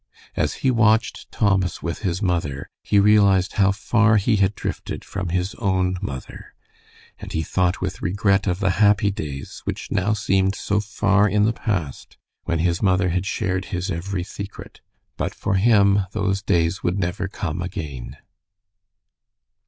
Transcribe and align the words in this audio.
As 0.35 0.53
he 0.65 0.71
watched 0.71 1.31
Thomas 1.31 1.83
with 1.83 1.99
his 1.99 2.23
mother, 2.23 2.67
he 2.81 2.97
realized 2.99 3.53
how 3.61 3.71
far 3.71 4.17
he 4.17 4.37
had 4.37 4.55
drifted 4.55 5.05
from 5.05 5.29
his 5.29 5.53
own 5.59 5.99
mother, 6.01 6.55
and 7.19 7.31
he 7.31 7.43
thought 7.43 7.81
with 7.81 8.01
regret 8.01 8.47
of 8.47 8.59
the 8.61 8.71
happy 8.81 9.11
days, 9.11 9.61
which 9.65 9.91
now 9.91 10.13
seemed 10.13 10.55
so 10.55 10.79
far 10.79 11.29
in 11.29 11.45
the 11.45 11.53
past, 11.53 12.17
when 12.45 12.57
his 12.57 12.81
mother 12.81 13.09
had 13.09 13.27
shared 13.27 13.65
his 13.65 13.91
every 13.91 14.23
secret. 14.23 14.81
But 15.17 15.35
for 15.35 15.53
him 15.53 16.07
those 16.13 16.41
days 16.41 16.79
could 16.79 16.97
never 16.97 17.27
come 17.27 17.61
again. 17.61 18.17